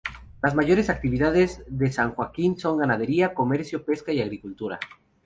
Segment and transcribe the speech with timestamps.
[0.41, 4.79] Las mayores actividades de San Joaquín son: ganadería, comercio, pesca y agricultura.